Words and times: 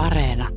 Areena. 0.00 0.48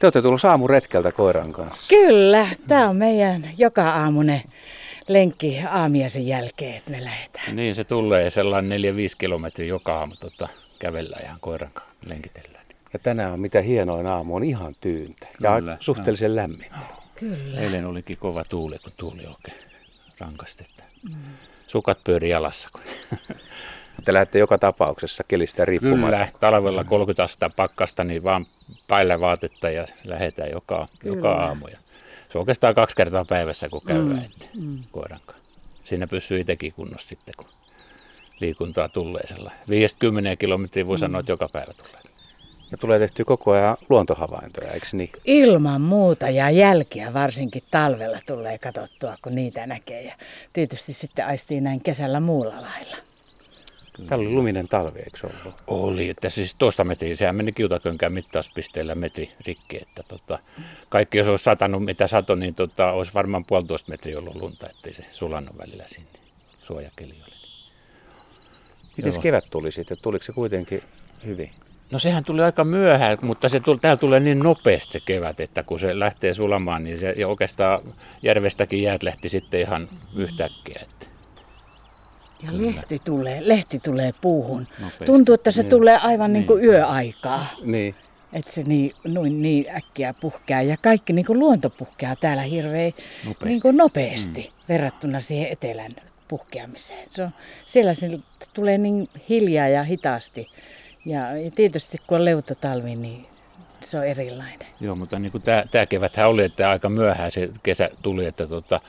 Te 0.00 0.06
olette 0.06 0.22
tullut 0.22 0.70
retkeltä 0.70 1.12
koiran 1.12 1.52
kanssa. 1.52 1.88
Kyllä, 1.88 2.46
tämä 2.68 2.88
on 2.88 2.96
meidän 2.96 3.50
joka 3.58 3.90
aamune 3.90 4.42
lenkki 5.08 5.62
aamiaisen 5.70 6.26
jälkeen, 6.26 6.76
että 6.76 6.90
me 6.90 7.04
lähdetään. 7.04 7.56
Niin, 7.56 7.74
se 7.74 7.84
tulee 7.84 8.30
sellainen 8.30 8.80
4-5 8.80 8.84
kilometriä 9.18 9.66
joka 9.66 9.98
aamu 9.98 10.14
tota, 10.20 10.48
kävellä 10.78 11.16
ihan 11.24 11.38
koiran 11.40 11.70
kanssa 11.74 11.94
lenkitellään. 12.06 12.66
Ja 12.92 12.98
tänään 12.98 13.32
on 13.32 13.40
mitä 13.40 13.60
hienoin 13.60 14.06
aamu, 14.06 14.36
on 14.36 14.44
ihan 14.44 14.74
tyyntä 14.80 15.26
Kyllä, 15.32 15.72
ja 15.72 15.76
suhteellisen 15.80 16.30
no. 16.30 16.36
lämmin. 16.36 16.70
Kyllä. 17.14 17.60
Eilen 17.60 17.86
olikin 17.86 18.16
kova 18.16 18.44
tuuli, 18.44 18.78
kun 18.78 18.92
tuuli 18.96 19.26
oikein 19.26 19.70
rankasti. 20.20 20.66
Mm. 21.08 21.14
Sukat 21.68 21.98
pyöri 22.04 22.28
jalassa. 22.28 22.68
Kun 22.72 22.82
Te 24.04 24.12
lähdette 24.12 24.38
joka 24.38 24.58
tapauksessa 24.58 25.24
kelistä 25.28 25.64
riippumatta. 25.64 26.16
Kyllä, 26.16 26.28
talvella 26.40 26.84
30 26.84 27.22
astetta 27.24 27.50
pakkasta, 27.56 28.04
niin 28.04 28.24
vaan 28.24 28.46
päällä 28.88 29.20
vaatetta 29.20 29.70
ja 29.70 29.86
lähdetään 30.04 30.50
joka, 30.50 30.88
joka 31.04 31.32
aamu. 31.32 31.66
Ja 31.66 31.78
se 32.32 32.38
on 32.38 32.40
oikeastaan 32.40 32.74
kaksi 32.74 32.96
kertaa 32.96 33.24
päivässä, 33.24 33.68
kun 33.68 33.82
käydään 33.86 34.28
mm. 34.54 34.66
mm. 34.66 34.78
koiran 34.90 35.20
kanssa. 35.26 35.44
Siinä 35.84 36.06
pysyy 36.06 36.40
itsekin 36.40 36.72
kunnossa 36.72 37.08
sitten, 37.08 37.34
kun 37.36 37.46
liikuntaa 38.40 38.88
tulee 38.88 39.26
sellainen. 39.26 39.60
50 39.68 40.36
kilometriä 40.36 40.86
voi 40.86 40.96
mm. 40.96 41.00
sanoa, 41.00 41.20
että 41.20 41.32
joka 41.32 41.48
päivä 41.48 41.72
tulee. 41.72 42.02
Ja 42.70 42.78
tulee 42.78 42.98
tehty 42.98 43.24
koko 43.24 43.52
ajan 43.52 43.76
luontohavaintoja, 43.88 44.72
eikö 44.72 44.86
niin? 44.92 45.10
Ilman 45.24 45.80
muuta 45.80 46.30
ja 46.30 46.50
jälkiä 46.50 47.14
varsinkin 47.14 47.62
talvella 47.70 48.18
tulee 48.26 48.58
katsottua, 48.58 49.16
kun 49.22 49.34
niitä 49.34 49.66
näkee. 49.66 50.02
Ja 50.02 50.14
tietysti 50.52 50.92
sitten 50.92 51.26
aistii 51.26 51.60
näin 51.60 51.80
kesällä 51.80 52.20
muulla 52.20 52.54
lailla. 52.54 52.96
Täällä 54.08 54.26
oli 54.26 54.34
luminen 54.34 54.68
talvi, 54.68 54.98
eikö 54.98 55.18
ollut? 55.26 55.62
Oli, 55.66 56.08
että 56.08 56.30
siis 56.30 56.54
toista 56.54 56.84
metriä, 56.84 57.16
sehän 57.16 57.36
meni 57.36 57.52
kiutakönkään 57.52 58.12
mittauspisteellä 58.12 58.94
metri 58.94 59.30
rikki, 59.46 59.82
että 59.82 60.02
tota, 60.08 60.38
kaikki 60.88 61.18
jos 61.18 61.28
olisi 61.28 61.44
satanut 61.44 61.84
mitä 61.84 62.06
sato, 62.06 62.34
niin 62.34 62.54
tota, 62.54 62.92
olisi 62.92 63.14
varmaan 63.14 63.44
puolitoista 63.44 63.90
metriä 63.90 64.18
ollut 64.18 64.36
lunta, 64.36 64.70
ettei 64.70 64.94
se 64.94 65.04
sulannut 65.10 65.58
välillä 65.58 65.84
sinne, 65.86 66.18
suojakeli 66.58 67.12
oli. 67.12 67.32
Miten 68.96 69.20
kevät 69.20 69.44
tuli 69.50 69.72
sitten, 69.72 69.98
tuliko 70.02 70.24
se 70.24 70.32
kuitenkin 70.32 70.82
hyvin? 71.24 71.50
No 71.90 71.98
sehän 71.98 72.24
tuli 72.24 72.42
aika 72.42 72.64
myöhään, 72.64 73.18
mutta 73.22 73.48
se 73.48 73.60
tuli, 73.60 73.78
täällä 73.78 73.96
tulee 73.96 74.20
niin 74.20 74.38
nopeasti 74.38 74.92
se 74.92 75.00
kevät, 75.00 75.40
että 75.40 75.62
kun 75.62 75.80
se 75.80 75.98
lähtee 75.98 76.34
sulamaan, 76.34 76.84
niin 76.84 76.98
se 76.98 77.14
ja 77.16 77.28
oikeastaan 77.28 77.80
järvestäkin 78.22 78.82
jäät 78.82 79.02
lähti 79.02 79.28
sitten 79.28 79.60
ihan 79.60 79.88
yhtäkkiä. 80.16 80.80
Että. 80.82 81.11
Ja 82.42 82.50
lehti 82.52 82.98
tulee, 83.04 83.38
lehti 83.40 83.78
tulee 83.78 84.12
puuhun. 84.20 84.66
Nopeasti. 84.78 85.04
Tuntuu, 85.04 85.34
että 85.34 85.50
se 85.50 85.62
niin. 85.62 85.70
tulee 85.70 85.98
aivan 86.02 86.32
niin. 86.32 86.46
kuin 86.46 86.60
niin. 86.60 86.70
yöaikaa. 86.70 87.46
Niin. 87.64 87.94
Että 88.32 88.52
se 88.52 88.62
niin, 88.62 88.92
noin, 89.04 89.42
niin 89.42 89.66
äkkiä 89.76 90.14
puhkeaa. 90.20 90.62
Ja 90.62 90.76
kaikki 90.76 91.12
niin 91.12 91.24
kuin 91.26 91.38
luonto 91.38 91.70
puhkeaa 91.70 92.16
täällä 92.16 92.42
hirveän 92.42 92.92
nopeasti, 93.24 93.44
niin 93.44 93.60
kuin 93.62 93.76
nopeasti 93.76 94.40
mm. 94.40 94.64
verrattuna 94.68 95.20
siihen 95.20 95.48
etelän 95.52 95.92
puhkeamiseen. 96.28 97.06
Se 97.10 97.22
on, 97.22 97.30
siellä 97.66 97.94
se 97.94 98.18
tulee 98.54 98.78
niin 98.78 99.08
hiljaa 99.28 99.68
ja 99.68 99.84
hitaasti. 99.84 100.48
Ja, 101.06 101.36
ja 101.36 101.50
tietysti 101.50 101.98
kun 102.06 102.18
on 102.18 102.24
leutotalvi, 102.24 102.96
niin 102.96 103.26
se 103.84 103.98
on 103.98 104.06
erilainen. 104.06 104.66
Joo, 104.80 104.94
mutta 104.94 105.18
niin 105.18 105.32
kuin 105.32 105.42
tämä, 105.42 105.64
tämä 105.70 105.86
keväthän 105.86 106.28
oli, 106.28 106.44
että 106.44 106.70
aika 106.70 106.88
myöhään 106.88 107.32
se 107.32 107.50
kesä 107.62 107.90
tuli, 108.02 108.26
että 108.26 108.46
tuota, 108.46 108.80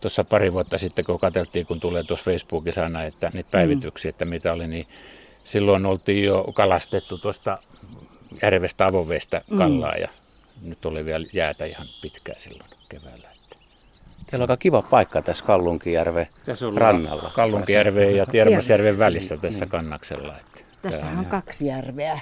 tuossa 0.00 0.24
pari 0.24 0.52
vuotta 0.52 0.78
sitten, 0.78 1.04
kun 1.04 1.20
katseltiin, 1.20 1.66
kun 1.66 1.80
tulee 1.80 2.02
tuossa 2.02 2.24
Facebookissa 2.24 2.82
aina, 2.82 3.04
että 3.04 3.30
niitä 3.34 3.48
mm. 3.48 3.52
päivityksiä, 3.52 4.08
että 4.08 4.24
mitä 4.24 4.52
oli, 4.52 4.66
niin 4.66 4.86
silloin 5.44 5.86
oltiin 5.86 6.24
jo 6.24 6.44
kalastettu 6.54 7.18
tuosta 7.18 7.58
järvestä 8.42 8.86
avovestä 8.86 9.42
mm. 9.50 9.58
kallaa 9.58 9.94
mm. 9.94 10.00
ja 10.00 10.08
nyt 10.62 10.86
oli 10.86 11.04
vielä 11.04 11.26
jäätä 11.32 11.64
ihan 11.64 11.86
pitkään 12.02 12.40
silloin 12.40 12.70
keväällä. 12.88 13.30
Teillä 14.30 14.44
on 14.44 14.50
aika 14.50 14.56
kiva 14.56 14.82
paikka 14.82 15.22
tässä 15.22 15.44
Kallunkijärven 15.44 16.26
tässä 16.44 16.68
on 16.68 16.76
rannalla. 16.76 17.30
Kallunkijärven 17.34 18.16
ja 18.16 18.26
Tiermasjärven 18.26 18.98
välissä 18.98 19.36
tässä 19.36 19.66
kannaksella. 19.66 20.38
Että 20.38 20.69
tässä 20.82 21.06
on, 21.06 21.26
kaksi 21.26 21.66
järveä 21.66 22.20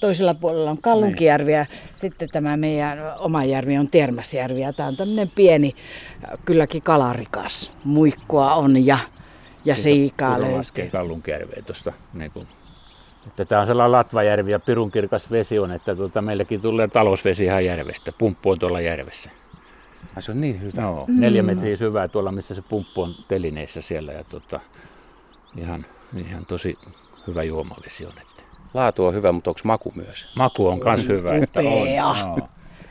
toisella 0.00 0.34
puolella 0.34 0.70
on 0.70 0.82
Kallunkijärvi 0.82 1.52
ja 1.52 1.66
sitten 1.94 2.28
tämä 2.32 2.56
meidän 2.56 2.98
oma 3.18 3.44
järvi 3.44 3.78
on 3.78 3.88
Termäsjärvi. 3.90 4.60
Ja 4.60 4.72
tämä 4.72 4.88
on 4.88 4.96
tämmöinen 4.96 5.32
pieni, 5.34 5.74
kylläkin 6.44 6.82
kalarikas. 6.82 7.72
Muikkoa 7.84 8.54
on 8.54 8.86
ja, 8.86 8.98
ja 9.64 9.76
siikaa 9.76 10.40
löytyy. 10.40 10.90
Kallunkijärveä 10.90 11.62
tuosta 11.66 11.92
niin 12.12 12.30
kuin 12.30 12.48
että 13.26 13.44
tämä 13.44 13.60
on 13.60 13.66
sellainen 13.66 13.92
Latvajärvi 13.92 14.50
ja 14.50 14.60
pirunkirkas 14.60 15.30
vesi 15.30 15.58
on, 15.58 15.72
että 15.72 15.96
tuota, 15.96 16.22
meilläkin 16.22 16.60
tulee 16.60 16.88
talousvesi 16.88 17.44
ihan 17.44 17.64
järvestä. 17.64 18.12
Pumppu 18.18 18.50
on 18.50 18.58
tuolla 18.58 18.80
järvessä. 18.80 19.30
Ai 20.16 20.22
se 20.22 20.30
on 20.30 20.40
niin 20.40 20.62
hyvä. 20.62 20.82
No, 20.82 21.04
mm. 21.08 21.20
neljä 21.20 21.42
metriä 21.42 21.76
syvää 21.76 22.08
tuolla, 22.08 22.32
missä 22.32 22.54
se 22.54 22.62
pumppu 22.62 23.02
on 23.02 23.14
telineissä 23.28 23.80
siellä. 23.80 24.12
Ja 24.12 24.24
tuota, 24.24 24.60
ihan, 25.56 25.84
ihan 26.26 26.46
tosi 26.46 26.78
hyvä 27.26 27.42
juomavesi 27.42 28.06
on. 28.06 28.12
Että 28.12 28.34
Laatu 28.74 29.06
on 29.06 29.14
hyvä, 29.14 29.32
mutta 29.32 29.50
onko 29.50 29.60
maku 29.64 29.92
myös? 29.96 30.26
Maku 30.36 30.68
on 30.68 30.80
myös 30.84 31.08
hyvä. 31.08 31.34
Että 31.34 31.60
on. 31.60 32.38
No. 32.38 32.48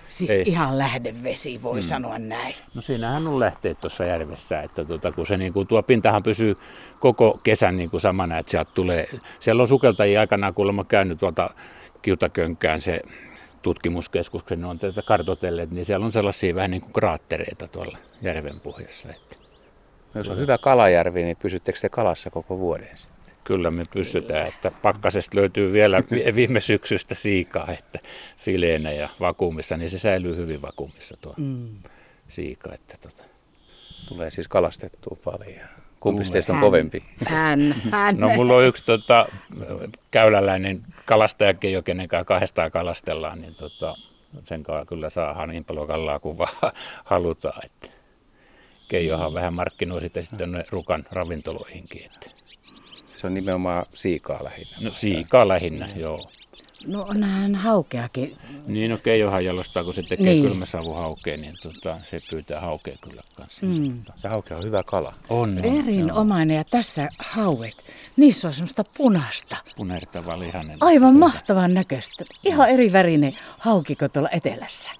Siis 0.10 0.32
Ei. 0.32 0.44
ihan 0.46 0.78
lähdevesi, 0.78 1.62
voi 1.62 1.74
hmm. 1.74 1.82
sanoa 1.82 2.20
näin. 2.20 2.56
No 2.74 2.82
siinähän 2.82 3.28
on 3.28 3.40
lähteet 3.40 3.82
tuossa 3.82 4.06
järvessä, 4.06 4.62
että 4.62 4.86
tuota, 4.86 5.12
kun 5.12 5.28
se 5.28 5.38
niin 5.38 5.54
kuin, 5.54 5.68
tuo 5.68 5.84
pintahan 5.84 6.24
pysyy 6.24 6.56
koko 7.00 7.40
kesän 7.44 7.78
niin 7.78 7.90
kuin 7.90 8.02
samana, 8.02 8.38
että 8.38 8.52
sieltä 8.52 8.72
tulee, 8.74 9.08
siellä 9.40 9.62
on 9.62 9.68
sukeltajia 9.68 10.20
aikanaan 10.20 10.54
kuulemma 10.54 10.84
käynyt 10.84 11.20
tuolta 11.20 11.50
Kiutakönkään 12.02 12.82
se 12.82 13.02
tutkimuskeskus, 13.62 14.44
kun 14.44 14.62
ne 14.62 14.68
on 14.68 14.80
tätä 14.80 15.02
kartotelleet, 15.02 15.72
niin 15.72 15.86
siellä 15.86 16.06
on 16.06 16.12
sellaisia 16.12 16.56
vähän 16.56 16.72
niin 16.72 16.82
kuin 16.82 16.94
kraattereita 16.94 17.68
tuolla 17.68 17.98
järven 18.22 18.60
pohjassa. 18.60 19.10
Että. 19.10 19.36
Jos 20.16 20.30
on 20.30 20.38
hyvä 20.38 20.58
kalajärvi, 20.58 21.24
niin 21.24 21.38
pysyttekö 21.38 21.80
te 21.80 21.90
kalassa 21.90 22.30
koko 22.30 22.60
vuoden? 22.60 22.98
Kyllä 23.44 23.72
me 23.72 23.84
pystytään, 23.94 24.48
että 24.48 24.72
pakkasesta 24.72 25.38
löytyy 25.38 25.74
vielä 25.74 26.04
viime 26.36 26.60
syksystä 26.60 27.16
siikaa, 27.16 27.68
että 27.72 28.00
fileenä 28.38 28.92
ja 28.92 29.10
vakuumissa, 29.20 29.78
niin 29.78 29.90
se 29.90 29.98
säilyy 29.98 30.36
hyvin 30.36 30.62
vakuumissa 30.62 31.18
tuo 31.22 31.34
mm. 31.38 31.70
siika. 32.28 32.74
Että 32.74 32.98
tota. 33.02 33.24
Tulee 34.08 34.32
siis 34.32 34.48
kalastettua 34.48 35.18
paljon. 35.24 35.68
Kumpi 36.00 36.24
teistä 36.32 36.54
on 36.54 36.60
kovempi? 36.60 37.04
Hän, 37.28 37.76
hän. 37.92 38.18
No 38.18 38.30
mulla 38.30 38.54
on 38.54 38.64
yksi 38.64 38.86
tota, 38.86 39.26
käyläläinen 40.12 40.82
kalastajakin, 41.06 41.74
jo 41.74 41.82
kenen 41.82 42.08
kanssa 42.08 42.26
kahdestaan 42.26 42.72
kalastellaan, 42.72 43.42
niin 43.42 43.56
tota, 43.56 43.96
sen 44.46 44.64
kanssa 44.64 44.86
kyllä 44.86 45.10
saadaan 45.10 45.50
niin 45.50 45.66
paljon 45.66 45.88
kallaa 45.88 46.20
kuin 46.20 46.38
vaan 46.38 46.52
halutaan. 47.06 47.66
Että. 47.66 47.88
Keijohan 48.88 49.34
vähän 49.34 49.54
markkinoi 49.54 50.02
sitten, 50.02 50.24
sitten 50.24 50.66
rukan 50.70 51.04
ravintoloihinkin. 51.12 52.06
Että. 52.06 52.43
Se 53.24 53.28
on 53.28 53.34
nimenomaan 53.34 53.86
siikaa 53.94 54.44
lähinnä. 54.44 54.78
No 54.82 54.92
siikaa 54.94 55.48
lähinnä, 55.48 55.90
joo. 55.96 56.30
No 56.88 57.02
onhan 57.02 57.56
haukeakin. 57.56 58.38
Niin, 58.68 58.92
no 58.92 58.98
Keijohan 58.98 59.46
jalostaa, 59.46 59.84
kun 59.84 59.94
se 59.94 60.04
tekee 60.04 60.26
niin. 60.26 60.44
kylmäsavu 60.44 60.94
haukea, 60.94 61.38
niin 61.38 61.54
tota, 61.64 62.00
se 62.04 62.18
pyytää 62.30 62.62
haukea 62.62 62.96
kyllä 63.02 63.22
kanssa. 63.38 63.66
Mm. 63.66 64.04
Ja 64.24 64.30
haukea 64.30 64.58
on 64.58 64.64
hyvä 64.64 64.84
kala. 64.86 65.14
On, 65.30 65.40
on 65.40 65.66
Erinomainen, 65.66 66.58
ja 66.58 66.64
tässä 66.64 67.10
hauet, 67.20 67.84
niissä 68.18 68.48
on 68.48 68.54
semmoista 68.54 68.84
punasta. 68.98 69.58
Punertava 69.78 70.40
lihanen. 70.40 70.78
Aivan 70.82 71.20
mahtavan 71.20 71.74
näköistä. 71.74 72.26
Ihan 72.44 72.70
eri 72.70 72.94
värinen 72.94 73.38
haukiko 73.58 74.10
tuolla 74.10 74.30
etelässä. 74.32 74.92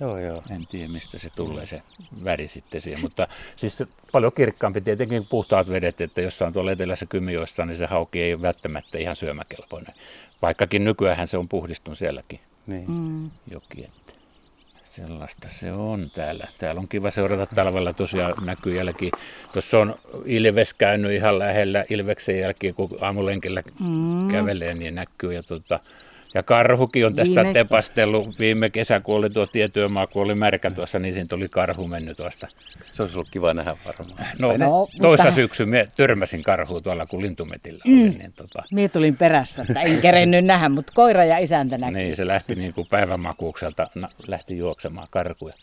Joo, 0.00 0.18
joo. 0.18 0.42
En 0.50 0.66
tiedä, 0.66 0.88
mistä 0.88 1.18
se 1.18 1.30
tulee 1.30 1.66
se 1.66 1.82
väri 2.24 2.48
sitten 2.48 2.80
siihen, 2.80 3.00
mutta 3.02 3.28
siis 3.56 3.78
paljon 4.12 4.32
kirkkaampi 4.32 4.80
tietenkin 4.80 5.26
puhtaat 5.30 5.68
vedet, 5.68 6.00
että 6.00 6.20
jos 6.20 6.42
on 6.42 6.52
tuolla 6.52 6.72
etelässä 6.72 7.06
Kymijoissa, 7.06 7.64
niin 7.64 7.76
se 7.76 7.86
hauki 7.86 8.22
ei 8.22 8.34
ole 8.34 8.42
välttämättä 8.42 8.98
ihan 8.98 9.16
syömäkelpoinen. 9.16 9.94
Vaikkakin 10.42 10.84
nykyään 10.84 11.26
se 11.26 11.38
on 11.38 11.48
puhdistunut 11.48 11.98
sielläkin 11.98 12.40
niin. 12.66 12.90
mm. 12.90 13.30
joki. 13.50 13.90
Sellaista 14.92 15.48
se 15.48 15.72
on 15.72 16.10
täällä. 16.14 16.48
Täällä 16.58 16.78
on 16.78 16.88
kiva 16.88 17.10
seurata 17.10 17.54
talvella 17.54 17.92
tosiaan 17.92 18.34
näkyy 18.44 18.76
jälki. 18.76 19.10
Tuossa 19.52 19.78
on 19.78 19.94
Ilves 20.24 20.74
käynyt 20.74 21.12
ihan 21.12 21.38
lähellä 21.38 21.84
Ilveksen 21.90 22.40
jälkeen, 22.40 22.74
kun 22.74 22.98
aamulenkillä 23.00 23.62
mm. 23.80 24.28
kävelee, 24.28 24.74
niin 24.74 24.94
näkyy. 24.94 25.32
Ja 25.32 25.42
tuota, 25.42 25.80
ja 26.34 26.42
karhukin 26.42 27.06
on 27.06 27.14
tästä 27.14 27.40
viime... 27.40 27.52
tepastellut 27.52 28.38
viime 28.38 28.70
kesä, 28.70 29.00
kun 29.00 29.16
oli 29.16 29.30
tuo 29.30 29.46
tietyömaa, 29.46 30.06
kun 30.06 30.22
oli 30.22 30.34
märkä 30.34 30.70
tuossa, 30.70 30.98
niin 30.98 31.14
siinä 31.14 31.26
tuli 31.28 31.48
karhu 31.48 31.88
mennyt 31.88 32.16
tuosta. 32.16 32.46
Se 32.92 33.02
olisi 33.02 33.16
ollut 33.16 33.30
kiva 33.30 33.54
nähdä 33.54 33.76
varmaan. 33.86 34.26
No, 34.38 34.56
no 34.56 34.88
toissa 35.00 35.24
mutta... 35.24 35.34
syksy 35.34 35.66
me 35.66 35.88
törmäsin 35.96 36.42
karhua 36.42 36.80
tuolla, 36.80 37.06
kun 37.06 37.22
lintumetillä 37.22 37.82
mm. 37.86 38.02
oli. 38.02 38.10
Niin 38.10 38.32
tota... 38.32 38.62
Mie 38.72 38.88
tulin 38.88 39.16
perässä, 39.16 39.62
että 39.68 39.80
en 39.80 40.00
kerennyt 40.00 40.44
nähdä, 40.44 40.68
mutta 40.68 40.92
koira 40.96 41.24
ja 41.24 41.38
isäntä 41.38 41.78
näki. 41.78 41.94
Niin, 41.94 42.16
se 42.16 42.26
lähti 42.26 42.54
niin 42.54 42.74
kuin 42.74 42.86
päivämakuukselta, 42.90 43.88
lähti 44.26 44.58
juoksemaan 44.58 44.81
karkuja. 45.10 45.54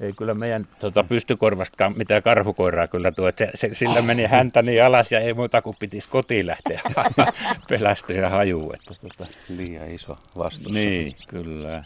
ei 0.00 0.12
kyllä 0.12 0.34
meidän 0.34 0.68
tuota, 0.80 1.04
pystykorvastakaan 1.04 1.94
mitään 1.96 2.22
karhukoiraa 2.22 2.88
kyllä 2.88 3.12
tuo. 3.12 3.30
Se, 3.36 3.50
se, 3.54 3.70
sillä 3.72 4.02
meni 4.02 4.26
häntä 4.26 4.62
niin 4.62 4.84
alas 4.84 5.12
ja 5.12 5.20
ei 5.20 5.34
muuta 5.34 5.62
kuin 5.62 5.76
pitisi 5.78 6.08
kotiin 6.08 6.46
lähteä 6.46 6.80
pelästyä 7.68 8.16
ja 8.16 8.28
hajuu. 8.28 8.72
Että, 8.72 8.94
tuota. 9.00 9.32
Liian 9.48 9.90
iso 9.90 10.16
vastus. 10.38 10.72
Niin, 10.72 11.16
kyllä. 11.28 11.84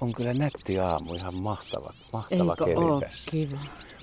On 0.00 0.12
kyllä 0.12 0.32
nätti 0.34 0.78
aamu, 0.78 1.14
ihan 1.14 1.34
mahtava, 1.34 1.92
mahtava 2.12 2.52
Eikö 2.52 2.64
keli 2.64 2.84
oo 2.84 3.00
tässä. 3.00 3.30
kiva? 3.30 3.56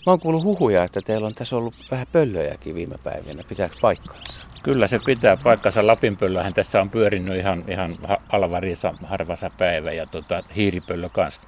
Mä 0.06 0.12
oon 0.12 0.20
kuullut 0.20 0.44
huhuja, 0.44 0.84
että 0.84 1.02
teillä 1.02 1.28
on 1.28 1.36
tässä 1.36 1.56
ollut 1.56 1.74
vähän 1.92 2.08
pöllöjäkin 2.12 2.76
viime 2.76 2.96
päivinä. 3.04 3.44
Pitääkö 3.50 3.76
paikkaansa? 3.82 4.34
Kyllä 4.64 4.88
se 4.88 5.00
pitää 5.06 5.38
paikkansa. 5.44 5.88
Lapinpöllöhän 5.88 6.54
tässä 6.54 6.82
on 6.82 6.90
pyörinyt 6.90 7.38
ihan, 7.38 7.64
ihan 7.68 7.98
ha- 8.08 8.18
alvarissa 8.30 8.94
harvassa 9.06 9.50
päivä 9.58 9.92
ja 9.92 10.06
tota, 10.06 10.44
hiiripöllö 10.56 11.10
kanssa. 11.10 11.42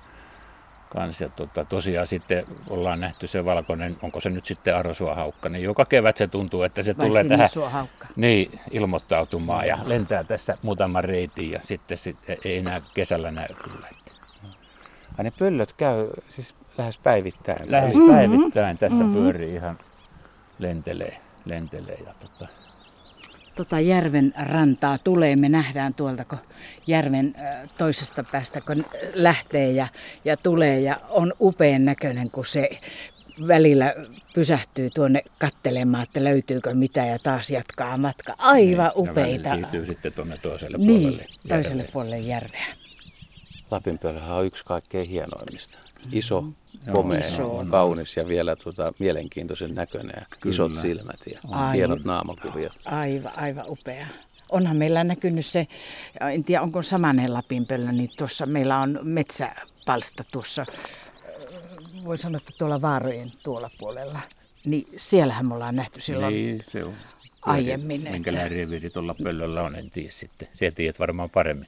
Kans, 0.90 1.22
ja 1.22 1.30
tota, 1.30 1.66
tosiaan 1.66 2.08
sitten 2.08 2.46
ollaan 2.70 3.00
nähty 3.00 3.28
se 3.28 3.46
valkoinen, 3.46 3.98
onko 4.02 4.20
se 4.20 4.30
nyt 4.30 4.46
sitten 4.46 4.76
arvosuohaukka, 4.76 5.50
niin 5.50 5.64
joka 5.64 5.86
kevät 5.86 6.18
se 6.18 6.28
tuntuu, 6.28 6.64
että 6.64 6.84
se 6.84 6.98
Vai 6.98 7.08
tulee 7.08 7.24
tähän 7.24 7.50
haukka? 7.72 8.08
niin, 8.16 8.60
ilmoittautumaan 8.72 9.68
ja 9.68 9.78
lentää 9.86 10.24
tässä 10.24 10.58
muutaman 10.62 11.04
reitin 11.04 11.52
ja 11.52 11.60
sitten 11.64 11.98
sit 11.98 12.18
ei 12.46 12.58
enää 12.58 12.82
kesällä 12.94 13.32
näy 13.32 13.48
kyllä. 13.64 13.88
Ai 15.18 15.24
ne 15.24 15.32
pöllöt 15.40 15.74
käy 15.74 16.10
siis 16.30 16.56
lähes 16.78 16.98
päivittäin. 16.98 17.72
Lähes 17.72 17.96
Eli- 17.96 18.08
päivittäin 18.12 18.78
tässä 18.78 19.04
pyörii 19.14 19.54
ihan 19.54 19.80
lentelee, 20.60 21.18
lentelee 21.46 21.98
ja 22.06 22.14
tota, 22.20 22.54
Tota 23.60 23.80
järven 23.80 24.34
rantaa 24.38 24.98
tulee, 24.98 25.36
me 25.36 25.50
nähdään 25.50 25.94
tuolta, 25.94 26.26
kun 26.26 26.38
järven 26.88 27.36
toisesta 27.78 28.24
päästä, 28.32 28.62
kun 28.62 28.86
lähtee 29.14 29.72
ja, 29.72 29.88
ja 30.26 30.38
tulee 30.38 30.80
ja 30.80 31.02
on 31.10 31.34
upean 31.42 31.86
näköinen, 31.86 32.32
kun 32.32 32.46
se 32.46 32.70
välillä 33.48 33.94
pysähtyy 34.34 34.90
tuonne 34.90 35.22
kattelemaan, 35.40 36.04
että 36.04 36.24
löytyykö 36.24 36.74
mitä 36.74 37.06
ja 37.06 37.20
taas 37.20 37.50
jatkaa 37.50 37.98
matka. 37.98 38.36
Aivan 38.38 38.66
niin, 38.66 38.78
ja 38.78 38.92
upeita. 38.96 39.50
välillä 39.50 39.56
siirtyy 39.56 39.86
sitten 39.86 40.14
tuonne 40.14 40.38
toiselle 40.38 40.78
Niin, 40.78 41.02
puolelle. 41.02 41.26
toiselle 41.48 41.70
järveen. 41.76 41.94
puolelle 41.94 42.20
järveä. 42.20 42.66
Lapinpöllöhän 43.72 44.36
on 44.36 44.46
yksi 44.46 44.64
kaikkein 44.66 45.08
hienoimmista. 45.10 45.78
Iso, 46.12 46.36
Joo, 46.36 46.54
komea, 46.94 47.20
iso. 47.20 47.66
kaunis 47.70 48.18
ja 48.18 48.28
vielä 48.28 48.56
tuota, 48.56 48.94
mielenkiintoisen 49.00 49.76
näköinen. 49.76 50.14
Ja 50.16 50.26
Kyllä. 50.42 50.54
isot 50.54 50.72
silmät 50.82 51.20
ja 51.34 51.40
Aivan. 51.50 51.74
hienot 51.74 52.04
naamakuviot. 52.04 52.74
Aivan, 52.86 53.40
aivan 53.40 53.66
upea. 53.68 54.08
Onhan 54.52 54.78
meillä 54.78 55.04
näkynyt 55.04 55.46
se, 55.46 55.68
en 56.34 56.44
tiedä 56.44 56.62
onko 56.62 56.84
samanen 56.84 57.34
Lapinpöllö, 57.34 57.92
niin 57.92 58.10
tuossa 58.18 58.46
meillä 58.46 58.78
on 58.80 59.00
metsäpalsta 59.04 60.24
tuossa, 60.32 60.62
äh, 60.62 62.04
voi 62.06 62.18
sanoa, 62.18 62.38
että 62.38 62.52
tuolla 62.58 62.82
Vaarojen 62.82 63.30
tuolla 63.44 63.70
puolella. 63.80 64.20
Niin 64.66 64.88
siellähän 64.98 65.46
me 65.46 65.54
ollaan 65.54 65.76
nähty 65.76 66.02
silloin. 66.02 66.34
Niin, 66.34 66.64
se 66.72 66.84
on. 66.84 66.94
aiemmin, 67.42 68.02
että- 68.02 68.12
Minkälainen 68.12 68.52
reviiri 68.52 68.90
tuolla 68.90 69.16
pöllöllä 69.24 69.62
on, 69.64 69.76
en 69.76 69.92
tiedä 69.92 70.12
sitten. 70.12 70.48
Siellä 70.54 70.76
tiedät 70.76 71.00
varmaan 71.00 71.30
paremmin. 71.30 71.68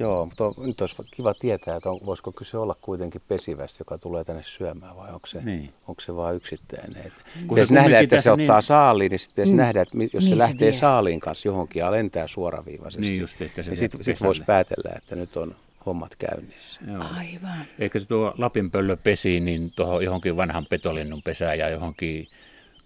Joo, 0.00 0.26
mutta 0.26 0.44
on, 0.44 0.52
nyt 0.58 0.80
olisi 0.80 0.96
kiva 1.10 1.34
tietää, 1.34 1.76
että 1.76 1.90
on, 1.90 2.00
voisiko 2.06 2.32
kyse 2.32 2.58
olla 2.58 2.76
kuitenkin 2.80 3.22
pesivästä, 3.28 3.80
joka 3.80 3.98
tulee 3.98 4.24
tänne 4.24 4.42
syömään 4.42 4.96
vai 4.96 5.12
onko 5.12 5.26
se, 5.26 5.40
Niin. 5.42 5.72
onko 5.88 6.00
se 6.00 6.16
vain 6.16 6.36
yksittäinen. 6.36 7.02
Et 7.06 7.12
se 7.12 7.48
Pitäisi 7.48 7.74
nähdä, 7.74 7.98
että 8.00 8.16
se 8.16 8.16
tässä 8.16 8.32
ottaa 8.32 8.56
niin- 8.56 8.62
saaliin, 8.62 9.10
niin 9.10 9.18
sitten 9.18 9.48
Mm. 9.48 9.56
nähdä, 9.56 9.82
että 9.82 9.96
jos 9.98 10.12
Niin 10.12 10.22
se 10.22 10.28
se 10.28 10.38
lähtee 10.38 10.66
vie. 10.66 10.72
saaliin 10.72 11.20
kanssa 11.20 11.48
johonkin 11.48 11.80
ja 11.80 11.90
lentää 11.90 12.28
suoraviivaisesti, 12.28 13.00
Niin 13.10 13.20
just, 13.20 13.42
että 13.42 13.62
se 13.62 13.70
niin 13.70 13.78
sitten 13.78 14.04
sit 14.04 14.20
voisi 14.22 14.42
päätellä, 14.46 14.90
että 14.96 15.16
nyt 15.16 15.36
on 15.36 15.54
hommat 15.86 16.16
käynnissä. 16.16 16.80
Joo. 16.92 17.04
Aivan. 17.18 17.64
Eikö 17.78 17.98
se 18.00 18.06
tuo 18.06 18.34
Lapinpöllö 18.38 18.96
pesi 19.04 19.40
niin 19.40 19.70
tuohon 19.76 20.04
johonkin 20.04 20.36
vanhan 20.36 20.66
petolinnun 20.70 21.22
pesään 21.22 21.58
ja 21.58 21.68
johonkin 21.68 22.28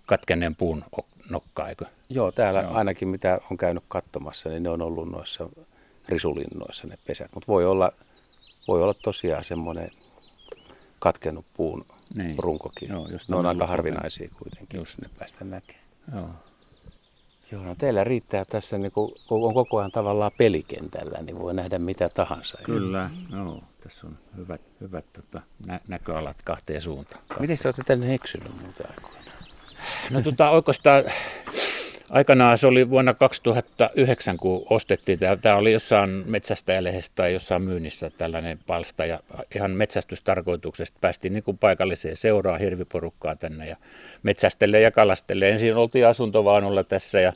katkenneen 0.07 0.57
puun 0.57 0.85
ok- 0.93 1.31
nokkaan, 1.31 1.69
eikö? 1.69 1.85
Joo, 2.11 2.33
täällä 2.33 2.61
Joo. 2.63 2.73
ainakin 2.75 3.09
mitä 3.09 3.39
on 3.51 3.57
käynyt 3.57 3.85
katsomassa, 3.89 4.49
niin 4.49 4.63
ne 4.63 4.69
on 4.71 4.83
ollut 4.83 5.11
noissa 5.11 5.49
risulinnoissa 6.09 6.87
ne 6.87 6.99
pesät. 7.06 7.31
Mutta 7.35 7.47
voi 7.53 7.67
olla, 7.67 7.93
voi 8.69 8.83
olla 8.83 8.95
tosiaan 8.95 9.45
semmoinen 9.45 9.91
katkennut 10.99 11.45
puun 11.56 11.85
Niin. 12.15 12.39
runkokin. 12.39 12.89
Joo, 12.89 13.09
jos 13.09 13.29
ne 13.29 13.37
on 13.37 13.47
aika 13.47 13.67
harvinaisia 13.67 14.29
kuitenkin, 14.39 14.79
Just. 14.81 14.99
jos 14.99 15.03
ne 15.11 15.19
päästä 15.19 15.45
näkemään. 15.45 15.85
Joo. 16.15 16.29
Joo, 17.53 17.62
no 17.65 17.75
teillä 17.79 18.05
riittää 18.05 18.45
tässä, 18.45 18.79
niin 18.79 18.93
kun 18.93 19.15
on 19.31 19.55
koko 19.55 19.79
ajan 19.79 19.91
tavallaan 19.91 20.31
pelikentällä, 20.39 21.19
niin 21.23 21.39
voi 21.39 21.55
nähdä 21.55 21.79
mitä 21.79 22.09
tahansa. 22.09 22.59
Kyllä, 22.65 23.11
joo. 23.33 23.62
Tässä 23.83 24.06
on 24.06 24.19
hyvät, 24.37 24.61
hyvät 24.81 25.05
tota, 25.12 25.41
nä- 25.67 25.81
näköalat 25.89 26.37
kahteen 26.45 26.81
suuntaan. 26.81 27.23
Miten 27.41 27.59
te 27.59 27.69
olette 27.69 27.83
tänne 27.87 28.15
eksynyt 28.15 28.61
muuta 28.62 28.89
aikoina? 28.89 29.21
No 30.11 30.21
tota, 30.23 30.51
oikeastaan 30.51 31.05
aikanaan 32.11 32.59
se 32.59 32.67
oli 32.67 32.91
vuonna 32.91 33.15
2009, 33.15 34.37
kun 34.37 34.67
ostettiin. 34.71 35.19
Tämä, 35.19 35.37
tämä 35.37 35.56
oli 35.56 35.73
jossain 35.73 36.11
metsästäjälehdessä 36.27 37.12
tai 37.15 37.33
jossain 37.33 37.62
myynnissä 37.62 38.11
tällainen 38.11 38.59
palsta. 38.67 39.06
Ja 39.06 39.21
ihan 39.55 39.71
metsästystarkoituksesta 39.71 40.99
päästiin 41.01 41.33
niin 41.33 41.45
kuin 41.45 41.59
paikalliseen 41.59 42.17
seuraa 42.17 42.59
hirviporukkaa 42.59 43.37
tänne 43.37 43.69
ja 43.69 43.77
metsästelee 44.23 44.81
ja 44.81 44.91
kalastelee. 44.91 45.51
Ensin 45.51 45.77
oltiin 45.77 46.06
asuntovaunulla 46.06 46.85
tässä 46.85 47.21
ja 47.21 47.33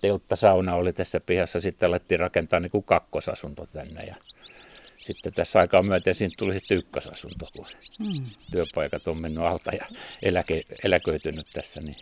telttasauna 0.00 0.74
oli 0.74 0.92
tässä 0.92 1.20
pihassa. 1.20 1.60
Sitten 1.60 1.86
alettiin 1.86 2.20
rakentaa 2.20 2.60
niin 2.60 2.70
kuin 2.70 2.84
kakkosasunto 2.84 3.66
tänne 3.66 4.02
ja 4.04 4.14
sitten 4.98 5.32
tässä 5.32 5.58
aikaa 5.58 5.82
myöten 5.82 6.14
siitä 6.14 6.34
tuli 6.38 6.54
sitten 6.54 6.78
ykkösasunto, 6.78 7.46
kun 7.56 7.66
Mm. 7.98 8.24
työpaikat 8.50 9.08
on 9.08 9.20
mennyt 9.20 9.44
alta 9.44 9.70
ja 9.74 9.84
eläke, 10.22 10.62
eläköitynyt 10.84 11.46
tässä, 11.52 11.80
niin 11.80 11.96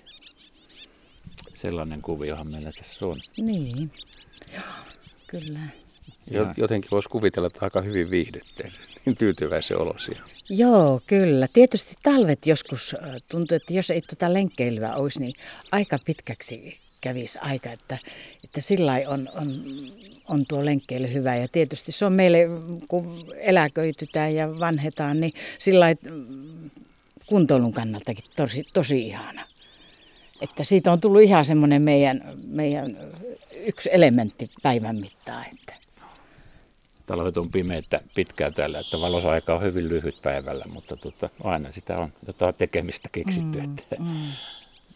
sellainen 1.63 2.03
kuviohan 2.03 2.47
meillä 2.47 2.73
tässä 2.73 3.07
on. 3.07 3.21
Niin. 3.37 3.91
Joo, 4.55 4.63
kyllä. 5.27 5.61
Ja- 6.31 6.55
Jotenkin 6.57 6.91
voisi 6.91 7.09
kuvitella, 7.09 7.47
että 7.47 7.59
aika 7.63 7.81
hyvin 7.81 8.11
viihdytte. 8.11 8.73
Niin 9.07 9.17
tyytyväisen 9.17 9.79
olosia. 9.79 10.23
Joo, 10.49 11.01
kyllä. 11.07 11.49
Tietysti 11.53 11.95
talvet 12.03 12.47
joskus 12.47 12.95
tuntuu, 13.31 13.57
että 13.57 13.73
jos 13.73 13.91
ei 13.91 14.01
tuota 14.03 14.33
lenkkeilyä 14.33 14.95
olisi, 14.95 15.21
niin 15.21 15.35
aika 15.73 15.99
pitkäksi 16.05 16.79
kävisi 17.01 17.39
aika, 17.39 17.71
että, 17.73 17.99
että 18.45 18.61
sillä 18.61 18.93
on, 19.07 19.29
on, 19.35 19.47
on 20.29 20.45
tuo 20.49 20.65
lenkkeily 20.65 21.13
hyvä. 21.13 21.37
Ja 21.37 21.49
tietysti 21.49 21.93
se 21.93 22.05
on 22.05 22.13
meille, 22.13 22.39
kun 22.89 23.25
eläköitytään 23.37 24.35
ja 24.35 24.59
vanhetaan, 24.59 25.21
niin 25.21 25.33
sillä 25.59 25.87
mm, 26.11 26.71
kuntoilun 27.27 27.73
kannaltakin 27.73 28.25
tosi, 28.37 28.65
tosi 28.73 29.07
ihana. 29.07 29.45
Että 30.43 30.65
siitä 30.65 30.93
on 30.93 31.01
tullut 31.01 31.23
ihan 31.23 31.45
semmoinen 31.45 31.83
meidän, 31.83 32.23
meidän 32.47 32.97
yksi 33.65 33.91
elementti 33.93 34.51
päivän 34.63 34.97
mittaan. 34.97 35.45
Että. 35.53 35.75
Talvet 37.07 37.37
on 37.37 37.51
pimeitä 37.51 38.01
pitkään 38.15 38.55
täällä, 38.55 38.79
että 38.79 39.01
valosaika 39.01 39.55
on 39.55 39.63
hyvin 39.63 39.89
lyhyt 39.89 40.17
päivällä, 40.23 40.65
mutta 40.73 40.97
tota, 40.97 41.31
aina 41.45 41.73
sitä 41.73 41.99
on 41.99 42.13
jotain 42.27 42.55
tekemistä 42.55 43.09
keksitty. 43.13 43.59
Mm, 43.59 43.65
että. 43.65 43.97
Mm. 43.99 44.33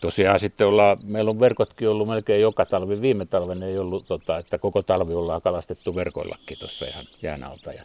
Tosiaan 0.01 0.41
sitten 0.41 0.67
ollaan, 0.67 0.99
meillä 1.05 1.31
on 1.31 1.41
verkotkin 1.41 1.89
ollut 1.89 2.09
melkein 2.09 2.43
joka 2.43 2.67
talvi. 2.67 3.01
Viime 3.01 3.27
talven 3.27 3.63
ei 3.63 3.79
ollut, 3.79 4.07
tota, 4.07 4.39
että 4.39 4.59
koko 4.59 4.83
talvi 4.83 5.15
ollaan 5.15 5.43
kalastettu 5.43 5.95
verkoillakin 5.95 6.59
tuossa 6.59 6.87
ihan 6.87 7.05
jään 7.23 7.45
alta. 7.45 7.73
Ja 7.73 7.83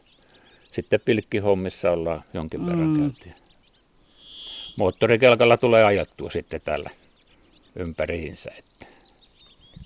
sitten 0.71 0.99
pilkkihommissa 1.05 1.91
ollaan 1.91 2.23
jonkin 2.33 2.65
verran 2.65 2.87
Mm. 2.87 3.01
käytiin. 3.01 3.35
Moottorikelkalla 4.77 5.57
tulee 5.57 5.83
ajettua 5.83 6.29
sitten 6.29 6.61
tällä 6.61 6.89
ympäriinsä. 7.79 8.51
Että. 8.57 8.85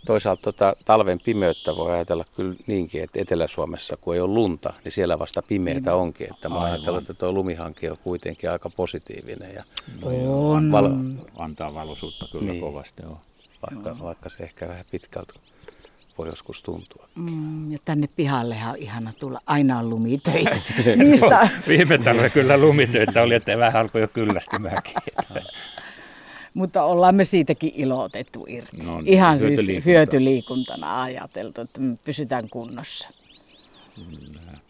Toisaalta 0.06 0.42
tota, 0.42 0.75
talven 0.86 1.20
pimeyttä 1.20 1.75
voi 1.75 1.92
ajatella 1.94 2.24
kyllä 2.36 2.56
niinkin, 2.68 3.04
että 3.04 3.20
Etelä-Suomessa 3.20 3.98
kun 3.98 4.15
ei 4.15 4.22
ole 4.22 4.34
lunta, 4.34 4.74
niin 4.84 4.92
siellä 4.92 5.20
vasta 5.20 5.42
pimeätä 5.42 5.96
onkin. 5.96 6.27
Että 6.34 6.50
mä 6.50 6.60
ajattelen, 6.62 7.00
että 7.01 7.13
tuo 7.13 7.32
lumihanke 7.32 7.92
on 7.92 7.98
kuitenkin 8.04 8.50
aika 8.51 8.70
positiivinen, 8.70 9.54
ja 9.56 9.63
On. 10.04 10.72
Valo- 10.72 11.27
Antaa 11.38 11.74
valoisuutta 11.74 12.25
kyllä 12.32 12.51
Niin. 12.51 12.62
kovasti. 12.62 13.01
Joo. 13.04 13.22
vaikka, 13.72 14.04
vaikka 14.04 14.30
se 14.30 14.44
ehkä 14.44 14.68
vähän 14.68 14.86
pitkältä 14.92 15.34
voi 16.18 16.27
joskus 16.27 16.62
tuntua. 16.63 17.08
Mm, 17.15 17.72
ja 17.72 17.77
tänne 17.86 18.08
pihallehan 18.15 18.72
on 18.72 18.77
ihana 18.77 19.13
tulla. 19.20 19.39
Aina 19.46 19.80
on 19.80 19.89
lumitöitä. 19.89 20.62
Niistä, 20.96 21.50
Viime 21.68 21.98
talvella 21.98 22.30
kyllä 22.30 22.58
lumitöitä 22.58 23.22
oli, 23.22 23.36
että 23.36 23.58
vähän 23.58 23.82
alkoi 23.82 24.01
jo 24.01 24.08
kyllästymäänkin. 24.08 24.94
mutta 26.56 26.84
ollaan 26.84 27.16
me 27.16 27.26
siitäkin 27.26 27.72
ilotettu 27.76 28.46
irti. 28.48 28.78
No 28.78 29.02
niin, 29.02 29.14
Ihan 29.14 29.40
siis 29.40 29.50
hyötyliikuntaa. 29.50 29.92
hyötyliikuntana 29.92 31.02
ajateltu, 31.02 31.62
että 31.62 31.80
me 31.82 31.98
pysytään 32.06 32.50
kunnossa. 32.50 33.08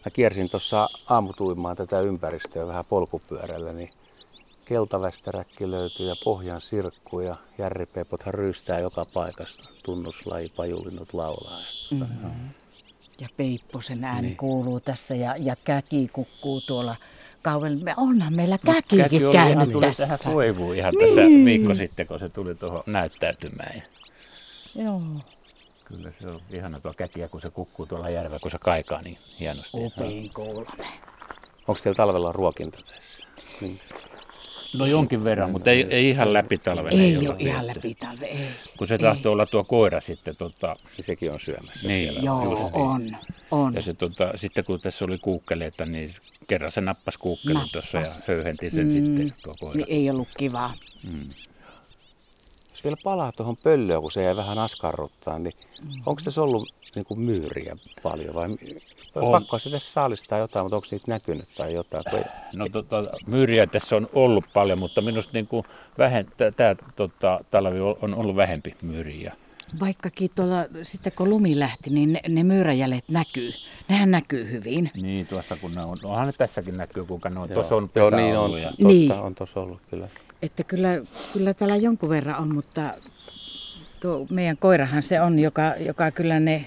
Mä 0.04 0.10
kiersin 0.12 0.48
tuossa 0.48 0.88
aamutuimaan 1.10 1.76
tätä 1.76 2.00
ympäristöä 2.00 2.66
vähän 2.66 2.84
polkupyörällä, 2.84 3.72
niin 3.72 3.90
keltavästäräkki 4.64 5.70
löytyy 5.70 6.08
ja 6.08 6.16
pohjan 6.24 6.60
sirkku 6.60 7.20
ja 7.20 7.36
järripepothan 7.58 8.34
ryystää 8.34 8.78
joka 8.78 9.06
paikasta. 9.14 9.68
Tunnuslaji, 9.84 10.48
pajulinnut 10.56 11.14
laulaa. 11.14 11.60
Mm-hmm. 11.90 12.30
Ja 13.20 13.28
Peipposen 13.36 14.04
ääni 14.04 14.26
niin. 14.26 14.36
kuuluu 14.36 14.80
tässä 14.80 15.14
ja, 15.14 15.36
ja 15.38 15.56
käki 15.64 16.10
kukkuu 16.12 16.60
tuolla 16.60 16.96
kauan. 17.50 17.78
Me 17.82 17.94
onhan 17.96 18.32
meillä 18.34 18.58
käkikin 18.58 18.98
Käki 18.98 19.24
oli 19.24 19.32
käynyt 19.32 19.72
tuli 19.72 19.86
tässä. 19.86 20.02
tähän 20.02 20.18
koivuun 20.34 20.74
ihan 20.76 20.94
tässä 21.00 21.20
Niin. 21.20 21.44
viikko 21.44 21.74
sitten, 21.74 22.06
kun 22.06 22.18
se 22.18 22.28
tuli 22.28 22.54
tuohon 22.54 22.82
näyttäytymään. 22.86 23.82
Joo. 24.74 25.00
kyllä 25.84 26.12
se 26.20 26.28
on 26.28 26.40
ihana 26.52 26.80
tuo 26.80 26.92
käkiä, 26.96 27.28
kun 27.28 27.40
se 27.40 27.50
kukkuu 27.50 27.86
tuolla 27.86 28.10
järvellä, 28.10 28.38
kun 28.42 28.50
se 28.50 28.58
kaikaa 28.60 29.02
niin 29.02 29.18
hienosti. 29.40 29.76
Upein 29.80 30.30
kuulonen. 30.34 30.86
Onko 31.68 31.80
teillä 31.82 31.96
talvella 31.96 32.32
ruokinta 32.32 32.78
tässä? 32.78 33.22
Niin. 33.60 33.78
No 34.78 34.86
jonkin 34.86 35.24
verran, 35.24 35.50
mutta 35.50 35.70
ei, 35.70 35.86
ei 35.90 36.08
ihan 36.08 36.32
läpi 36.32 36.58
talven. 36.58 37.00
Ei 37.00 37.16
olla 37.16 37.28
ole 37.30 37.36
ihan 37.38 37.64
viety. 37.64 37.78
läpi 37.78 37.94
talve, 37.94 38.26
ei. 38.26 38.46
Kun 38.78 38.86
se 38.86 38.94
ei. 38.94 38.98
tahtoo 38.98 39.32
olla 39.32 39.46
tuo 39.46 39.64
koira 39.64 40.00
sitten, 40.00 40.36
tota, 40.36 40.76
Niin 40.96 41.04
sekin 41.04 41.32
on 41.32 41.40
syömässä 41.40 41.88
Niin. 41.88 42.02
siellä. 42.02 42.20
Joo, 42.20 42.50
Just 42.50 42.62
niin. 42.62 42.74
on, 42.74 43.16
on. 43.50 43.74
ja 43.74 43.82
se, 43.82 43.94
tota, 43.94 44.32
sitten 44.36 44.64
kun 44.64 44.80
tässä 44.80 45.04
oli 45.04 45.18
kuukkeleita, 45.18 45.86
niin 45.86 46.10
kerran 46.46 46.72
se 46.72 46.80
nappasi 46.80 47.18
kuukkelin 47.18 47.54
Nappas. 47.54 47.72
tuossa 47.72 47.98
ja 47.98 48.06
höyhenti 48.28 48.70
sen 48.70 48.84
mm. 48.86 48.92
sitten 48.92 49.34
tuo 49.42 49.54
koira. 49.60 49.76
Niin 49.76 49.86
ei 49.88 50.10
ollut 50.10 50.28
kivaa. 50.38 50.74
Mm. 51.12 51.28
Vielä 52.86 52.96
palaa 53.04 53.32
tuohon 53.32 53.56
pöllöön, 53.64 54.02
kun 54.02 54.12
se 54.12 54.22
jäi 54.22 54.36
vähän 54.36 54.58
askarruttaa, 54.58 55.38
niin 55.38 55.52
Mm. 55.82 55.90
onko 56.06 56.22
tässä 56.24 56.42
ollut 56.42 56.74
niin 56.94 57.04
kuin 57.06 57.20
myyriä 57.20 57.76
paljon 58.02 58.34
vai 58.34 58.46
On. 59.14 59.32
pakko 59.32 59.58
se 59.58 59.70
tässä 59.70 59.92
saalistaa 59.92 60.38
jotain, 60.38 60.64
mutta 60.64 60.76
onko 60.76 60.86
niitä 60.90 61.10
näkynyt 61.10 61.48
tai 61.56 61.74
jotain? 61.74 62.04
Kun 62.10 62.18
ei... 62.18 62.24
No 62.54 62.66
tota, 62.72 63.04
myyriä 63.26 63.66
tässä 63.66 63.96
on 63.96 64.08
ollut 64.12 64.44
paljon, 64.54 64.78
mutta 64.78 65.00
minusta 65.00 65.30
niin 65.32 65.46
kuin 65.46 65.64
vähen, 65.98 66.26
tämä 66.56 66.76
tota, 66.96 67.40
talvi 67.50 67.80
on 67.80 68.14
ollut 68.14 68.36
vähempi 68.36 68.74
myyriä. 68.82 69.32
Vaikkakin 69.80 70.30
tuolla, 70.36 70.64
sitten 70.82 71.12
kun 71.16 71.30
lumi 71.30 71.58
lähti, 71.58 71.90
niin 71.90 72.12
ne, 72.12 72.20
ne 72.28 72.42
myyräjäljet 72.44 73.04
näkyy. 73.08 73.52
Nehän 73.88 74.10
näkyy 74.10 74.50
hyvin. 74.50 74.90
Niin, 75.02 75.26
tuossa 75.26 75.56
kun 75.56 75.72
ne 75.74 75.80
on, 75.84 75.96
onhan 76.04 76.26
ne 76.26 76.32
tässäkin 76.32 76.74
näkyy, 76.74 77.04
kuinka 77.04 77.30
ne 77.30 77.40
on. 77.40 77.48
Joo. 77.48 77.54
Tuossa 77.54 77.76
on 77.76 77.90
Joo, 77.94 78.10
pesä 78.10 78.22
niin 78.22 78.38
on, 78.38 78.62
ja, 78.62 78.68
totta, 78.70 78.84
Niin. 78.86 79.12
on 79.12 79.34
tuossa 79.34 79.60
ollut 79.60 79.80
kyllä. 79.90 80.08
Että 80.42 80.64
kyllä, 80.64 80.88
kyllä 81.32 81.54
täällä 81.54 81.76
jonkun 81.76 82.08
verran 82.08 82.38
on, 82.38 82.54
mutta 82.54 82.94
tuo 84.00 84.26
meidän 84.30 84.56
koirahan 84.56 85.02
se 85.02 85.20
on, 85.20 85.38
joka, 85.38 85.62
joka 85.78 86.10
kyllä 86.10 86.40
ne 86.40 86.66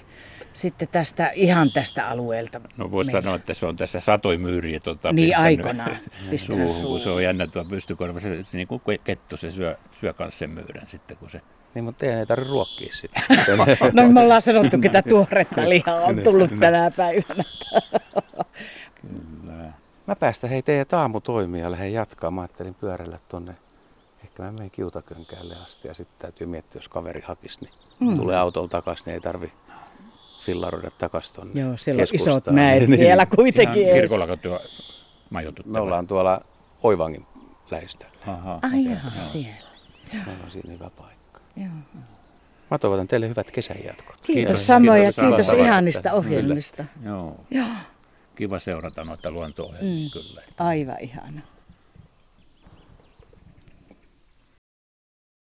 sitten 0.54 0.88
tästä, 0.92 1.30
ihan 1.34 1.72
tästä 1.72 2.08
alueelta. 2.08 2.60
No 2.76 2.90
voisi 2.90 3.08
meillä. 3.08 3.22
sanoa, 3.22 3.36
että 3.36 3.54
se 3.54 3.66
on 3.66 3.76
tässä 3.76 4.00
satoi 4.00 4.38
myyriä 4.38 4.80
tota, 4.80 5.12
Niin 5.12 5.26
pistänyt 5.26 5.46
aikoinaan 5.46 5.96
suuhun, 6.36 6.62
kun 6.66 6.70
se 6.70 6.80
suuhun. 6.80 7.16
on 7.16 7.22
jännä 7.22 7.46
tuo 7.46 7.64
pystykorva. 7.64 8.18
Se, 8.18 8.44
se 8.44 8.56
niin 8.56 8.68
kuin 8.68 8.82
kettu, 9.04 9.36
se 9.36 9.50
syö, 9.50 9.76
syö 10.00 10.12
kanssa 10.12 10.38
sen 10.38 10.50
myyrän 10.50 10.88
sitten, 10.88 11.16
kun 11.16 11.30
se... 11.30 11.40
Niin, 11.74 11.84
mutta 11.84 11.98
teidän 11.98 12.18
ei 12.18 12.26
tarvitse 12.26 12.50
ruokkia 12.50 12.92
sitä. 12.92 13.20
No 13.92 14.08
me 14.08 14.20
ollaan 14.20 14.42
sanottu, 14.42 14.76
että 14.82 15.02
tuoretta 15.02 15.68
lihaa 15.68 15.94
on 16.00 16.18
tullut 16.24 16.50
tänä 16.60 16.90
päivänä. 16.96 17.44
Kyllä. 20.10 20.16
Mä 20.18 20.26
päästän 20.26 20.50
hei 20.50 20.62
teidän 20.62 20.86
aamutoimia 20.92 21.64
ja 21.64 21.70
lähden 21.70 21.92
jatkaa. 21.92 22.30
Mä 22.30 22.40
ajattelin 22.40 22.74
pyörällä 22.74 23.18
tonne. 23.28 23.54
Ehkä 24.24 24.42
mä 24.42 24.52
menen 24.52 24.70
kiutakönkäälle 24.70 25.56
asti 25.56 25.88
ja 25.88 25.94
sitten 25.94 26.18
täytyy 26.18 26.46
miettiä, 26.46 26.78
jos 26.78 26.88
kaveri 26.88 27.20
hakisi, 27.24 27.58
niin 27.60 27.72
mm. 28.00 28.18
tulee 28.18 28.38
autolla 28.38 28.68
takaisin, 28.68 29.04
niin 29.06 29.14
ei 29.14 29.20
tarvi 29.20 29.52
fillaroida 30.46 30.90
takaisin 30.98 31.36
tonne 31.36 31.60
Joo, 31.60 31.76
siellä 31.76 32.00
on 32.00 32.06
isot 32.12 32.46
mäet 32.50 32.80
Niin. 32.88 33.00
vielä 33.00 33.22
Ihan 33.22 33.36
kuitenkin 33.36 33.86
ees. 33.86 33.94
kirkolla 33.94 34.36
työ 34.36 34.60
majoituttava. 35.30 35.72
Me 35.78 35.80
ollaan 35.80 36.06
tuolla 36.06 36.40
Oivangin 36.82 37.26
lähistöllä. 37.70 38.14
Aha, 38.26 38.58
Ai 38.62 38.84
joo. 38.84 38.96
siellä. 39.20 39.70
Meillä 40.12 40.44
on 40.44 40.50
siinä 40.50 40.72
hyvä 40.72 40.90
paikka. 40.90 41.40
Joo. 41.56 42.00
Mä 42.70 42.78
toivotan 42.78 43.08
teille 43.08 43.28
hyvät 43.28 43.50
kesänjatkot. 43.50 44.16
Kiitos, 44.16 44.26
Kiitos. 44.26 44.66
samoin 44.66 45.02
ja 45.02 45.12
Kiitos 45.12 45.46
kiitos 45.46 45.66
ihanista 45.66 46.12
ohjelmista. 46.12 46.84
Joo, 47.04 47.36
Joo, 47.50 47.66
kiva 48.40 48.58
seurata 48.58 49.04
noita 49.04 49.30
luonto 49.30 49.68
Mm. 49.82 50.10
kyllä. 50.10 50.42
aivan 50.58 50.96
ihana. 51.00 51.40